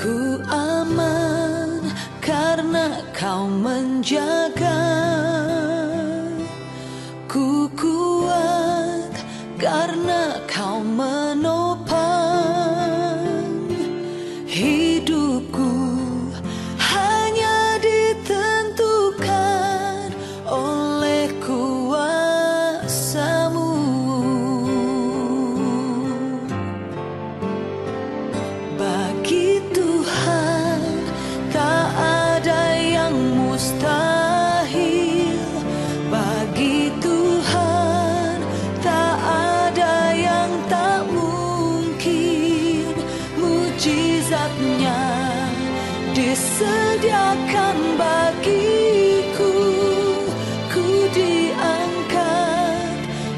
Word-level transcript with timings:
Hidupku 0.00 0.40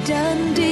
hanya 0.02 0.34
ditentukan 0.50 0.71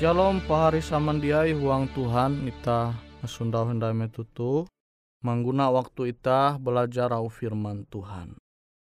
Shalom 0.00 0.40
pahari 0.48 0.80
samandiai 0.80 1.52
huang 1.52 1.84
Tuhan 1.92 2.48
ita 2.48 2.96
sundau 3.28 3.68
hendai 3.68 3.92
metutu 3.92 4.64
mangguna 5.20 5.68
waktu 5.68 6.16
ita 6.16 6.56
belajar 6.56 7.12
au 7.12 7.28
firman 7.28 7.84
Tuhan. 7.92 8.32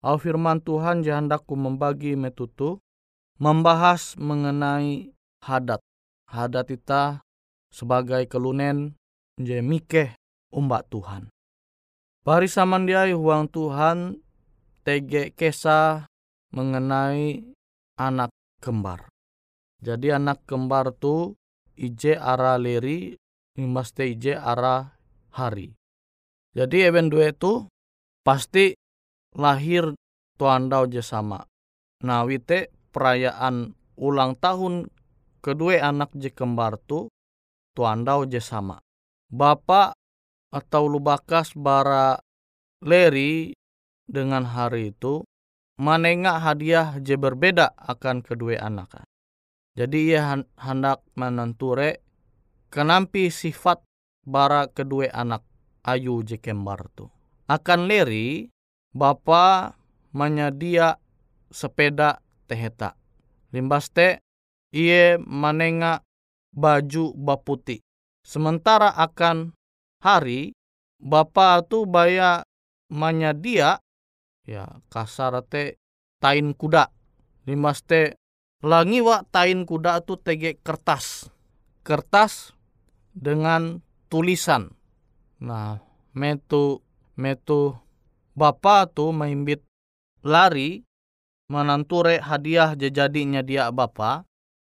Au 0.02 0.18
firman 0.18 0.58
Tuhan 0.58 1.06
jahandaku 1.06 1.54
membagi 1.54 2.18
metutu 2.18 2.82
membahas 3.38 4.18
mengenai 4.18 5.14
hadat. 5.38 5.78
Hadat 6.26 6.74
ita 6.74 7.22
sebagai 7.70 8.26
kelunen 8.26 8.98
je 9.38 9.62
mikeh 9.62 10.18
umbak 10.50 10.82
Tuhan. 10.90 11.30
Pahari 12.26 12.50
samandiai 12.50 13.14
huang 13.14 13.46
Tuhan 13.54 14.18
tege 14.82 15.30
kesah 15.30 16.10
mengenai 16.50 17.46
anak 18.02 18.34
kembar. 18.58 19.13
Jadi 19.84 20.16
anak 20.16 20.48
kembar 20.48 20.96
tu 20.96 21.36
ije 21.76 22.16
ara 22.16 22.56
leri 22.56 23.12
imbaste 23.60 24.08
ije 24.08 24.32
ara 24.32 24.96
hari. 25.36 25.76
Jadi 26.56 26.88
even 26.88 27.12
dua 27.12 27.36
itu 27.36 27.68
pasti 28.24 28.72
lahir 29.36 29.92
tuandau 30.40 30.88
je 30.88 31.04
sama. 31.04 31.44
Nah 32.00 32.24
wite 32.24 32.72
perayaan 32.96 33.76
ulang 34.00 34.40
tahun 34.40 34.88
kedua 35.44 35.84
anak 35.84 36.16
je 36.16 36.32
kembar 36.32 36.80
tu 36.80 37.12
tuandau 37.76 38.24
je 38.24 38.40
sama. 38.40 38.80
Bapak 39.28 39.92
atau 40.48 40.88
lubakas 40.88 41.52
bara 41.52 42.16
leri 42.80 43.52
dengan 44.08 44.48
hari 44.48 44.96
itu 44.96 45.26
menengah 45.76 46.40
hadiah 46.40 46.96
je 47.02 47.20
berbeda 47.20 47.76
akan 47.76 48.24
kedua 48.24 48.62
anak. 48.64 49.04
Jadi 49.74 50.14
ia 50.14 50.38
hendak 50.38 51.02
menenture 51.18 51.98
kenampi 52.70 53.26
sifat 53.26 53.82
bara 54.22 54.70
kedua 54.70 55.10
anak 55.10 55.42
ayu 55.82 56.22
je 56.22 56.38
kembar 56.38 56.86
tu. 56.94 57.10
Akan 57.50 57.90
leri, 57.90 58.48
bapa 58.94 59.74
menyedia 60.14 60.96
sepeda 61.50 62.22
teheta. 62.46 62.94
Limbas 63.50 63.90
te, 63.90 64.22
ia 64.70 65.18
menenga 65.18 66.06
baju 66.54 67.10
baputi. 67.18 67.82
Sementara 68.22 68.94
akan 68.94 69.52
hari, 70.00 70.54
bapa 71.02 71.66
tu 71.66 71.84
baya 71.84 72.46
menyedia 72.88 73.82
ya 74.46 74.64
kasar 74.86 75.42
te 75.50 75.82
tain 76.22 76.54
kuda. 76.54 76.88
Limbas 77.44 77.82
te 77.84 78.16
Langi 78.64 79.04
wa 79.04 79.20
tain 79.28 79.68
kuda 79.68 80.00
tu 80.00 80.16
tege 80.16 80.56
kertas. 80.64 81.28
Kertas 81.84 82.56
dengan 83.12 83.84
tulisan. 84.08 84.72
Nah, 85.36 85.84
metu 86.16 86.80
metu 87.12 87.76
bapa 88.32 88.88
tu 88.88 89.12
maimbit 89.12 89.60
lari 90.24 90.80
menanture 91.52 92.24
hadiah 92.24 92.72
jejadinya 92.72 93.44
dia 93.44 93.68
bapa. 93.68 94.24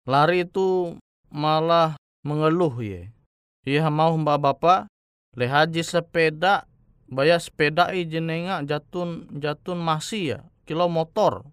Lari 0.02 0.42
itu 0.42 0.98
malah 1.30 1.94
mengeluh 2.26 2.74
ye. 2.82 3.14
Ia 3.62 3.86
mau 3.86 4.18
mbak 4.18 4.42
bapa 4.42 4.90
lehaji 5.38 5.86
sepeda 5.86 6.66
bayar 7.06 7.38
sepeda 7.38 7.94
i 7.94 8.02
jenenga 8.02 8.66
jatun 8.66 9.30
jatun 9.38 9.78
masih 9.78 10.22
ya 10.26 10.38
kilo 10.66 10.90
motor 10.90 11.46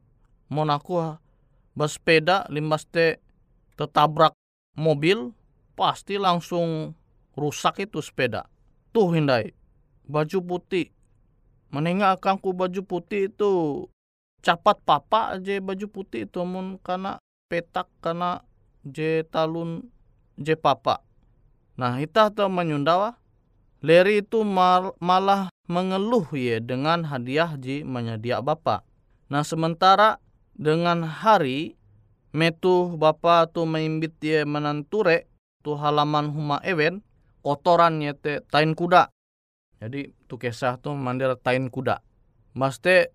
monaku 0.50 1.22
bersepeda 1.74 2.46
limbas 2.50 2.86
te 2.90 3.22
tertabrak 3.78 4.34
mobil 4.78 5.34
pasti 5.74 6.22
langsung 6.22 6.94
rusak 7.34 7.90
itu 7.90 8.02
sepeda. 8.02 8.46
Tuh 8.94 9.10
hindai 9.14 9.54
baju 10.06 10.40
putih. 10.46 10.94
Menengah 11.74 12.22
baju 12.22 12.82
putih 12.86 13.34
itu 13.34 13.52
capat 14.46 14.78
papa 14.86 15.40
aja 15.40 15.58
baju 15.58 15.90
putih 15.90 16.30
itu 16.30 16.46
mun 16.46 16.78
karena 16.78 17.18
petak 17.50 17.90
karena 17.98 18.46
je 18.86 19.26
talun 19.34 19.90
je 20.38 20.54
papa. 20.54 21.02
Nah 21.74 21.98
kita 21.98 22.30
tuh 22.30 22.54
menyundawa 22.54 23.18
Leri 23.84 24.24
itu 24.24 24.48
mal, 24.48 24.96
malah 25.04 25.52
mengeluh 25.68 26.24
ya 26.32 26.64
dengan 26.64 27.04
hadiah 27.04 27.60
ji 27.60 27.84
menyedia 27.84 28.40
bapak. 28.40 28.80
Nah 29.28 29.44
sementara 29.44 30.23
dengan 30.54 31.04
hari 31.04 31.76
metu 32.34 32.94
bapa 32.98 33.46
tu 33.50 33.66
maimbit 33.66 34.18
ye 34.22 34.42
menanture 34.46 35.30
tu 35.62 35.78
halaman 35.78 36.34
huma 36.34 36.58
ewen 36.66 37.06
kotoran 37.46 38.02
te 38.22 38.42
tain 38.50 38.74
kuda. 38.74 39.10
Jadi 39.84 40.16
tu 40.32 40.40
kisah 40.40 40.80
tu 40.80 40.96
mandir 40.96 41.36
tain 41.44 41.68
kuda. 41.68 42.00
Maste 42.56 43.12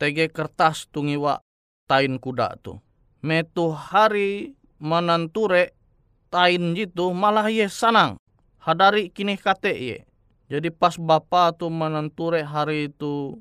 tege 0.00 0.26
kertas 0.28 0.90
tungiwa 0.90 1.38
tain 1.86 2.18
kuda 2.18 2.58
tu. 2.60 2.82
Metu 3.22 3.70
hari 3.70 4.56
menanture 4.80 5.76
tain 6.32 6.74
jitu 6.74 7.12
malah 7.14 7.46
ye 7.52 7.70
sanang. 7.70 8.18
Hadari 8.60 9.08
kini 9.08 9.38
kate 9.38 9.72
ye. 9.72 9.98
Jadi 10.50 10.74
pas 10.74 10.98
bapa 10.98 11.54
tu 11.54 11.70
menanture 11.70 12.42
hari 12.42 12.90
itu 12.90 13.38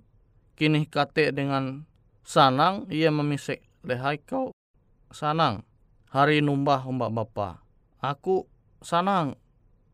kini 0.54 0.86
kate 0.86 1.34
dengan 1.34 1.90
sanang 2.30 2.86
ia 2.94 3.10
memisik 3.10 3.66
lehai 3.82 4.22
kau 4.22 4.54
sanang 5.10 5.66
hari 6.14 6.46
numbah 6.46 6.86
umbak 6.86 7.10
bapa 7.10 7.66
aku 7.98 8.46
sanang 8.86 9.34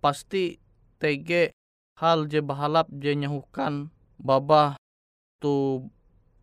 pasti 0.04 0.60
tege 1.00 1.56
hal 1.96 2.28
je 2.28 2.44
bahalap 2.44 2.92
je 2.92 3.16
nyahukan 3.16 3.88
baba 4.20 4.76
tu 5.40 5.88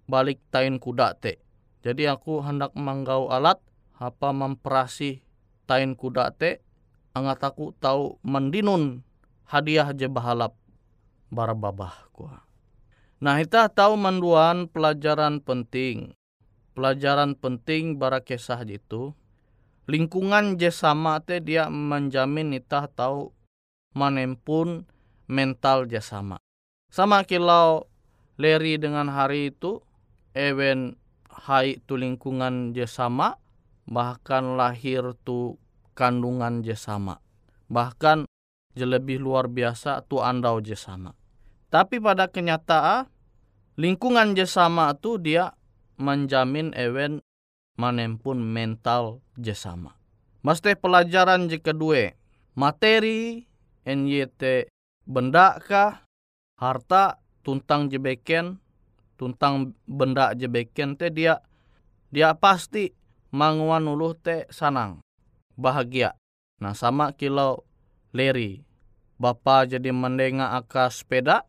balik 0.08 0.40
tain 0.48 0.80
kuda 0.80 1.12
te 1.20 1.44
jadi 1.84 2.16
aku 2.16 2.40
hendak 2.40 2.72
manggau 2.72 3.28
alat 3.28 3.60
apa 4.00 4.32
memperasi 4.32 5.20
tain 5.68 5.92
kuda 5.92 6.32
te 6.32 6.64
angat 7.12 7.52
aku 7.52 7.76
tahu 7.76 8.16
mendinun 8.24 9.04
hadiah 9.44 9.92
je 9.92 10.08
bahalap 10.08 10.56
bara 11.28 11.52
babah 11.52 12.08
kuah. 12.16 12.51
Nah, 13.22 13.38
kita 13.38 13.70
tahu 13.70 13.94
menduan 13.94 14.66
pelajaran 14.66 15.38
penting. 15.38 16.10
Pelajaran 16.74 17.38
penting 17.38 17.94
bara 17.94 18.18
kisah 18.18 18.66
itu. 18.66 19.14
Lingkungan 19.86 20.58
je 20.58 20.74
sama 20.74 21.22
dia 21.22 21.70
menjamin 21.70 22.50
kita 22.58 22.90
tahu 22.90 23.30
manempun 23.94 24.90
mental 25.30 25.86
je 25.86 26.02
sama. 26.02 26.42
Sama 26.90 27.22
kilau 27.22 27.86
leri 28.42 28.74
dengan 28.74 29.06
hari 29.06 29.54
itu, 29.54 29.78
ewen 30.34 30.98
hai 31.30 31.78
tu 31.86 31.94
lingkungan 31.94 32.74
je 32.74 32.90
sama, 32.90 33.38
bahkan 33.86 34.58
lahir 34.58 35.14
tu 35.22 35.62
kandungan 35.94 36.66
je 36.66 36.74
sama. 36.74 37.22
Bahkan 37.70 38.26
je 38.74 38.82
lebih 38.82 39.22
luar 39.22 39.46
biasa 39.46 40.02
tu 40.10 40.18
andau 40.18 40.58
je 40.58 40.74
sama. 40.74 41.14
Tapi 41.70 42.02
pada 42.02 42.28
kenyataan 42.28 43.11
lingkungan 43.76 44.36
jesama 44.36 44.92
itu 44.92 45.16
dia 45.16 45.56
menjamin 45.96 46.76
ewen 46.76 47.24
manempun 47.80 48.40
mental 48.40 49.24
jesama. 49.40 49.96
Mesti 50.42 50.74
pelajaran 50.74 51.46
je 51.46 51.62
kedua, 51.62 52.12
materi 52.58 53.46
NYT 53.86 54.66
benda 55.06 55.56
kah, 55.62 56.02
harta 56.58 57.22
tuntang 57.46 57.86
jebeken, 57.86 58.58
tuntang 59.14 59.74
benda 59.86 60.34
jebeken 60.34 60.98
te 60.98 61.14
dia 61.14 61.38
dia 62.10 62.34
pasti 62.34 62.90
manguan 63.30 63.86
uluh 63.86 64.18
te 64.18 64.50
sanang, 64.50 65.00
bahagia. 65.54 66.18
Nah 66.58 66.74
sama 66.74 67.14
kilau 67.14 67.62
leri, 68.12 68.66
Bapak 69.22 69.70
jadi 69.70 69.94
mendengar 69.94 70.58
akas 70.58 71.06
sepeda, 71.06 71.46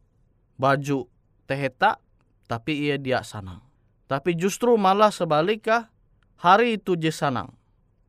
baju 0.61 1.09
teheta, 1.49 1.97
tapi 2.47 2.89
ia 2.89 2.99
dia 2.99 3.23
sanang. 3.23 3.63
Tapi 4.07 4.35
justru 4.35 4.75
malah 4.75 5.09
sebaliknya 5.09 5.89
hari 6.37 6.77
itu 6.77 6.99
je 6.99 7.09
sanang. 7.09 7.55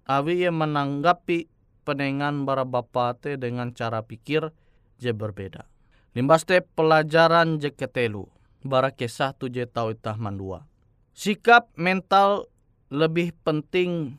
Awi 0.04 0.44
ia 0.44 0.52
menanggapi 0.52 1.48
penengan 1.86 2.44
bara 2.44 2.68
bapa 2.68 3.16
te 3.16 3.40
dengan 3.40 3.72
cara 3.72 4.04
pikir 4.04 4.52
je 5.00 5.10
berbeda. 5.16 5.64
Limbas 6.12 6.44
te 6.44 6.60
pelajaran 6.60 7.58
je 7.62 7.72
ketelu. 7.72 8.28
Bara 8.64 8.92
kisah 8.92 9.36
tu 9.36 9.52
je 9.52 9.64
tau 9.68 9.92
itah 9.92 10.16
mandua. 10.16 10.64
Sikap 11.12 11.70
mental 11.76 12.48
lebih 12.88 13.36
penting 13.44 14.18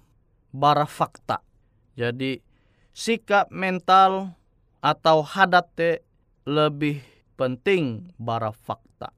bara 0.53 0.87
fakta. 0.87 1.41
Jadi 1.97 2.39
sikap 2.95 3.51
mental 3.51 4.37
atau 4.79 5.25
hadat 5.25 5.67
te 5.75 5.91
lebih 6.45 7.01
penting 7.35 8.13
bara 8.21 8.53
fakta. 8.53 9.11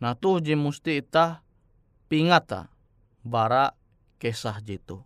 Nah 0.00 0.16
tuh 0.16 0.40
je 0.40 0.56
musti 0.56 1.04
ita 1.04 1.44
pingata 2.08 2.72
bara 3.20 3.76
kisah 4.16 4.56
jitu. 4.64 5.04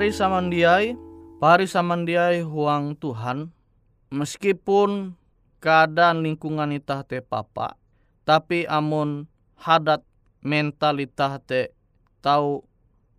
Pari 0.00 0.16
samandiai, 0.16 0.96
pari 1.44 1.68
samandiai 1.68 2.40
huang 2.40 2.96
Tuhan, 2.96 3.52
meskipun 4.08 5.12
keadaan 5.60 6.24
lingkungan 6.24 6.72
itah 6.72 7.04
te 7.04 7.20
papa, 7.20 7.76
tapi 8.24 8.64
amun 8.64 9.28
hadat 9.60 10.00
mentalitas 10.40 11.44
te 11.44 11.76
tahu 12.24 12.64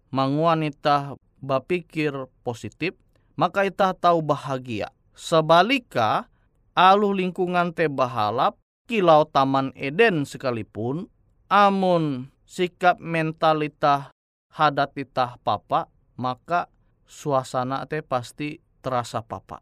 manguan 0.09 0.65
itah 0.65 1.13
bapikir 1.37 2.25
positif, 2.41 2.97
maka 3.37 3.61
itah 3.69 3.93
tahu 3.93 4.25
bahagia. 4.25 4.89
Sebalika, 5.13 6.33
alu 6.73 7.13
lingkungan 7.13 7.77
te 7.77 7.93
bahalap, 7.93 8.57
kilau 8.89 9.29
taman 9.29 9.69
Eden 9.77 10.25
sekalipun, 10.25 11.05
amun 11.45 12.33
sikap 12.49 12.97
mentalitas 12.97 14.09
hadat 14.49 14.97
itah 14.97 15.37
papa, 15.45 15.85
maka 16.15 16.71
suasana 17.07 17.83
te 17.85 18.01
pasti 18.01 18.59
terasa 18.81 19.21
papa. 19.21 19.61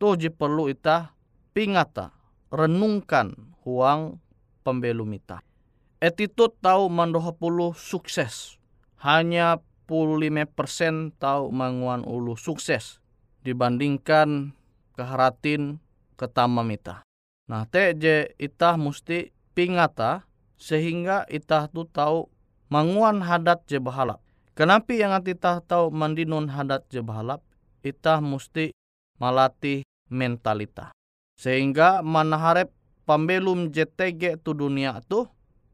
Tuh 0.00 0.16
perlu 0.30 0.72
ita 0.72 1.12
pingata, 1.52 2.14
renungkan 2.48 3.54
huang 3.62 4.18
pembelum 4.64 5.12
ita. 5.12 5.44
Attitude 6.00 6.56
tahu 6.64 6.88
mandoha 6.88 7.36
puluh 7.36 7.76
sukses. 7.76 8.56
Hanya 9.00 9.60
puluh 9.84 10.16
lima 10.20 10.48
persen 10.48 11.12
tahu 11.16 11.52
manguan 11.52 12.04
ulu 12.04 12.36
sukses 12.36 13.00
dibandingkan 13.44 14.56
keharatin 14.96 15.80
ketamam 16.16 16.68
ita. 16.72 17.04
Nah, 17.48 17.66
te 17.66 17.96
je 17.96 18.30
itah 18.38 18.78
musti 18.78 19.32
pingata 19.56 20.24
sehingga 20.60 21.26
itah 21.26 21.66
tu 21.66 21.88
tahu 21.88 22.28
manguan 22.70 23.24
hadat 23.24 23.64
je 23.66 23.82
bahalap. 23.82 24.22
Kenapa 24.60 24.92
yang 24.92 25.16
itah 25.24 25.64
tahu 25.64 25.88
mandinun 25.88 26.52
hadat 26.52 26.84
je 26.92 27.00
bahalap? 27.00 27.40
Itah 27.80 28.20
musti 28.20 28.76
malatih 29.16 29.88
mentalita. 30.12 30.92
Sehingga 31.40 32.04
manaharep 32.04 32.68
pambelum 33.08 33.72
JTG 33.72 34.36
tu 34.44 34.52
dunia 34.52 35.00
tu 35.08 35.24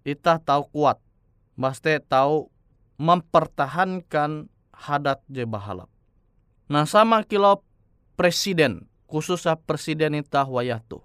itah 0.07 0.39
tahu 0.39 0.71
kuat. 0.71 1.03
Baste 1.59 1.99
tahu 2.07 2.47
mempertahankan 3.03 4.47
hadat 4.71 5.19
je 5.35 5.43
bahalap. 5.43 5.91
Nah 6.71 6.87
sama 6.87 7.27
kilau 7.27 7.67
presiden, 8.15 8.87
khususnya 9.11 9.59
presiden 9.59 10.15
itah 10.15 10.47
wayah 10.47 10.79
tu. 10.87 11.03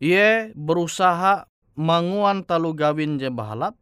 Ia 0.00 0.48
berusaha 0.56 1.44
manguan 1.76 2.40
talu 2.40 2.72
gawin 2.72 3.20
je 3.20 3.28
bahalap, 3.28 3.76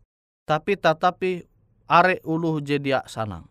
tapi 0.50 0.74
tetapi 0.74 1.46
are 1.90 2.22
uluh 2.22 2.62
je 2.62 2.78
dia 2.78 3.02
sanang. 3.10 3.50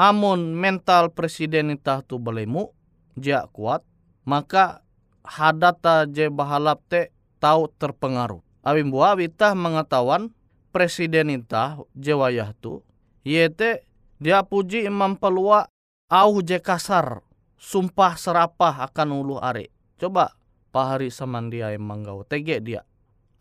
Amun 0.00 0.56
mental 0.56 1.12
presiden 1.12 1.76
itah 1.76 2.00
tu 2.00 2.16
belemu, 2.16 2.72
dia 3.12 3.44
kuat, 3.52 3.84
maka 4.24 4.80
hadata 5.20 6.08
je 6.08 6.32
bahalap 6.32 6.80
te 6.88 7.12
tahu 7.36 7.68
terpengaruh. 7.76 8.40
Abim 8.64 8.88
buah 8.88 9.12
witah 9.20 9.52
mengetahuan 9.52 10.32
presiden 10.72 11.28
itah 11.28 11.84
je 11.92 12.16
wayah 12.16 12.56
tu, 12.56 12.80
yete 13.28 13.84
dia 14.16 14.40
puji 14.40 14.88
imam 14.88 15.20
pelua 15.20 15.68
au 16.08 16.40
je 16.40 16.56
kasar, 16.56 17.20
sumpah 17.60 18.16
serapah 18.16 18.88
akan 18.88 19.20
ulu 19.20 19.36
are. 19.36 19.68
Coba 20.00 20.32
pahari 20.70 21.10
samandia 21.12 21.74
emang 21.74 22.06
gau 22.06 22.22
tege 22.24 22.62
dia 22.62 22.86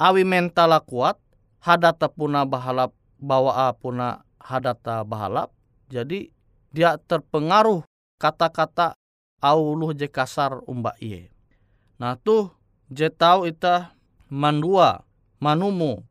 awi 0.01 0.25
mentala 0.25 0.82
kuat 0.82 1.15
hadata 1.62 2.10
puna 2.10 2.43
bahalap 2.43 2.89
bawa 3.19 3.67
a 3.67 3.75
puna 3.75 4.23
hadata 4.39 5.03
bahalap 5.03 5.51
jadi 5.91 6.32
dia 6.71 6.97
terpengaruh 6.97 7.84
kata-kata 8.17 8.95
auluh 9.43 9.91
je 9.93 10.08
kasar 10.08 10.63
umba 10.65 10.95
iye 11.03 11.29
nah 11.99 12.15
tuh 12.15 12.49
je 12.89 13.12
tau 13.12 13.43
ita 13.43 13.93
mandua 14.32 15.03
manumu 15.43 16.01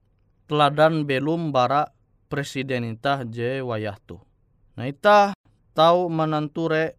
teladan 0.45 1.09
belum 1.09 1.51
bara 1.51 1.89
presiden 2.29 2.85
ita 2.85 3.25
je 3.25 3.65
wayah 3.65 3.97
tu 4.05 4.21
nah 4.77 4.85
ita 4.85 5.33
tahu 5.73 6.13
menanture 6.13 6.95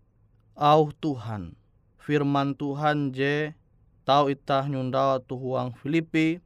au 0.58 0.90
Tuhan 0.98 1.54
firman 2.02 2.58
Tuhan 2.58 3.14
je 3.14 3.54
Tau 4.10 4.26
itah 4.26 4.66
nyunda 4.66 5.22
tuhuang 5.22 5.70
Filipi 5.78 6.42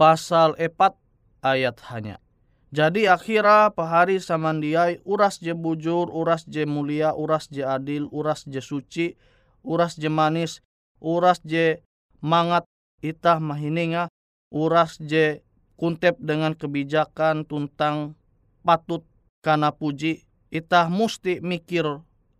pasal 0.00 0.56
4 0.56 0.96
ayat 1.44 1.76
hanya. 1.92 2.21
Jadi 2.72 3.04
akhirnya 3.04 3.68
pahari 3.68 4.16
samandiai 4.16 5.04
uras 5.04 5.36
je 5.44 5.52
bujur, 5.52 6.08
uras 6.08 6.48
je 6.48 6.64
mulia, 6.64 7.12
uras 7.12 7.52
je 7.52 7.60
adil, 7.60 8.08
uras 8.08 8.48
je 8.48 8.64
suci, 8.64 9.12
uras 9.60 10.00
je 10.00 10.08
manis, 10.08 10.64
uras 10.96 11.44
je 11.44 11.84
mangat 12.24 12.64
itah 13.04 13.36
mahininga, 13.44 14.08
uras 14.48 14.96
je 15.04 15.44
kuntep 15.76 16.16
dengan 16.16 16.56
kebijakan 16.56 17.44
tuntang 17.44 18.16
patut 18.64 19.04
karena 19.44 19.74
puji, 19.74 20.24
itah 20.48 20.88
musti 20.88 21.44
mikir 21.44 21.84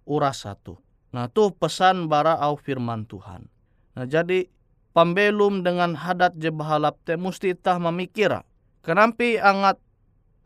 uras 0.08 0.48
satu. 0.48 0.78
Nah 1.12 1.28
tuh 1.28 1.52
pesan 1.52 2.08
bara 2.08 2.40
au 2.40 2.56
firman 2.56 3.04
Tuhan. 3.04 3.52
Nah 3.98 4.08
jadi 4.08 4.48
pambelum 4.96 5.60
dengan 5.60 5.92
hadat 5.92 6.40
je 6.40 6.48
bahalap 6.48 6.96
te 7.04 7.20
musti 7.20 7.52
tah 7.52 7.76
memikira. 7.76 8.48
Kenampi 8.80 9.36
angat 9.36 9.81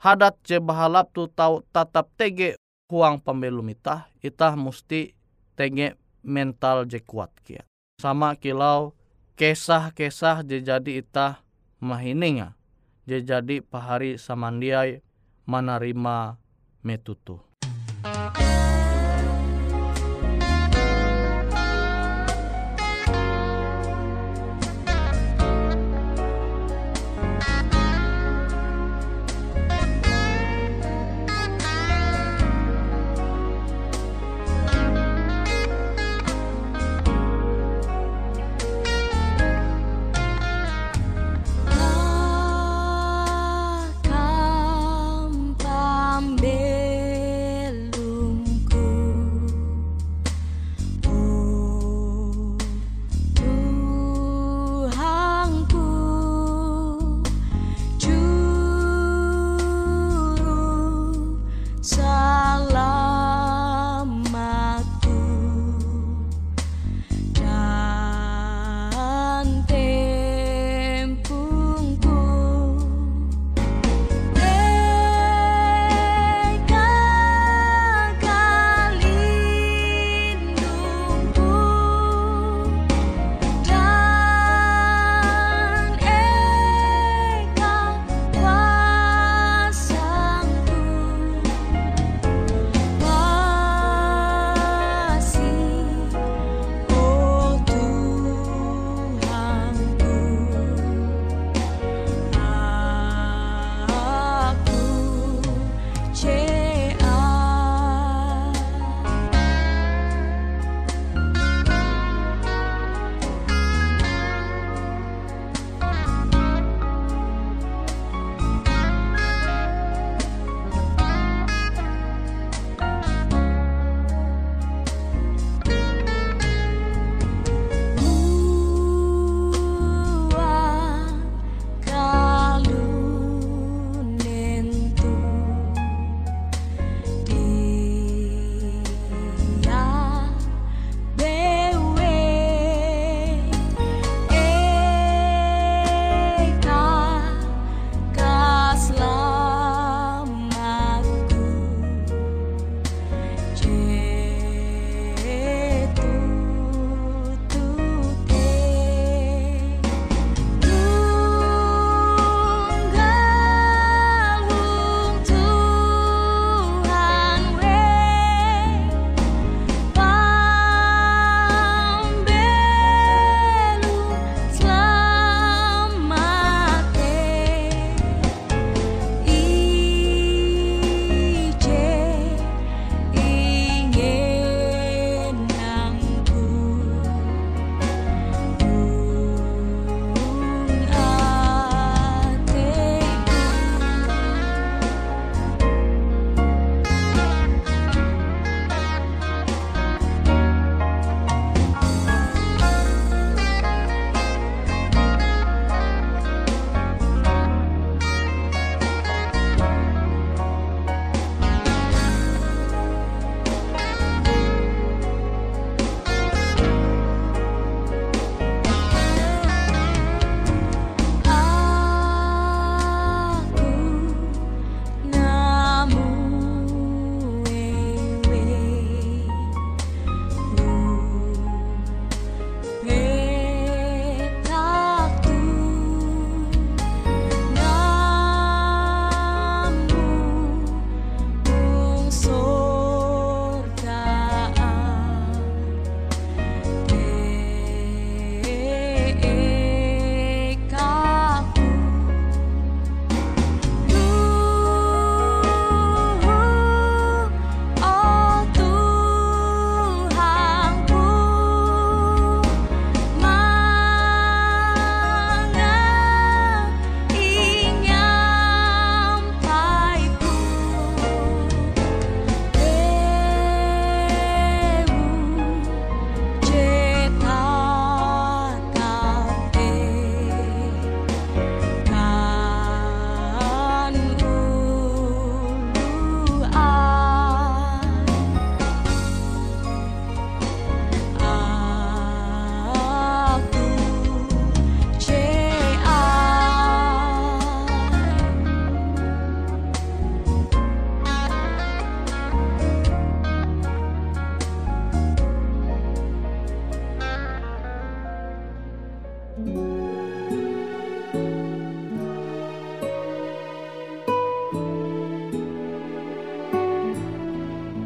hadat 0.01 0.37
je 0.45 0.61
bahalap 0.61 1.13
tu 1.13 1.29
tau 1.31 1.65
tatap 1.73 2.09
tege 2.17 2.57
huang 2.93 3.19
pambelum 3.19 3.67
itah, 3.73 4.07
itah 4.23 4.55
musti 4.55 5.17
tege 5.59 5.97
mental 6.23 6.85
je 6.87 7.01
kuat 7.03 7.33
kia. 7.43 7.63
Sama 8.03 8.37
kilau 8.37 8.93
kesah-kesah 9.41 10.45
je 10.45 10.61
jadi 10.61 11.01
itah 11.01 11.41
mahininga. 11.81 12.55
Je 13.07 13.23
jadi 13.23 13.63
pahari 13.63 14.19
samandiai 14.19 15.01
menerima 15.47 16.37
metutu. 16.83 17.39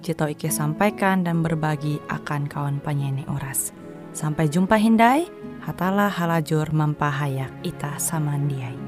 Jito 0.00 0.24
Ike 0.24 0.48
sampaikan 0.48 1.20
dan 1.28 1.44
berbagi 1.44 2.00
akan 2.08 2.48
kawan 2.48 2.80
penyanyi 2.80 3.28
oras. 3.28 3.76
Sampai 4.16 4.48
jumpa 4.48 4.80
Hindai, 4.80 5.28
hatalah 5.60 6.08
halajur 6.08 6.72
mempahayak 6.72 7.52
ita 7.60 8.00
samandiai. 8.00 8.80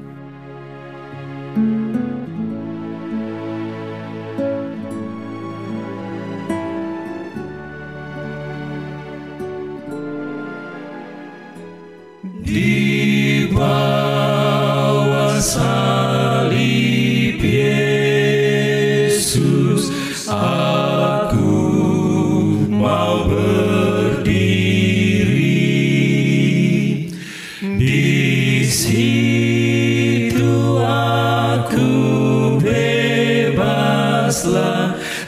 Di 12.41 13.45
bawah 13.53 15.37
salib 15.37 15.82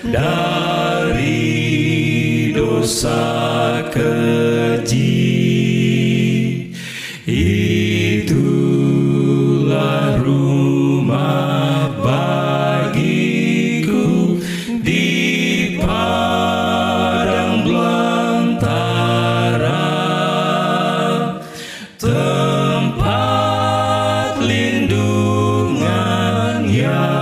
dari 0.06 1.34
dosa 2.54 3.82
keji 3.90 5.26
itulah 8.26 8.62
rumah 10.22 11.90
bagiku 12.06 13.18
di 14.86 15.82
padang 15.82 17.66
belantara. 17.66 18.94
Tempat 21.98 23.18
lindungan 24.46 25.90
yang 26.70 27.15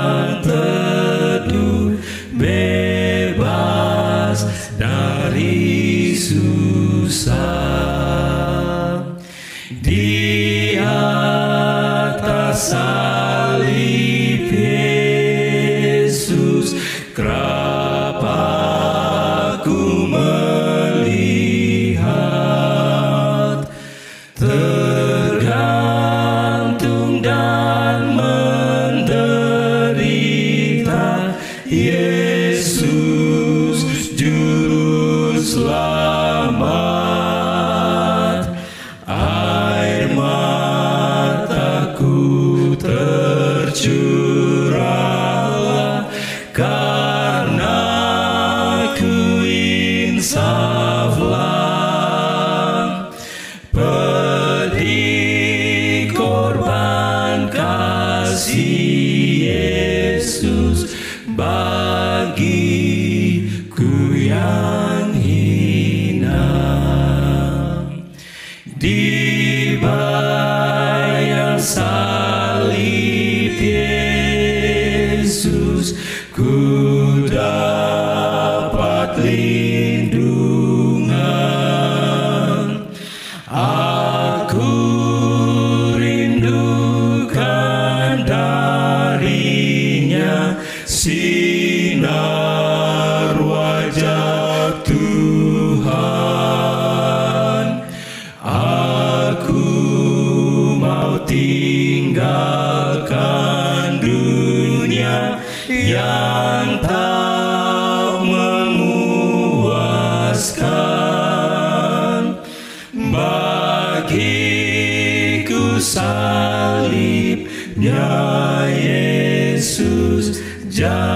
salibnya 117.73 118.69
Yesus 118.69 120.37
jadi 120.69 121.12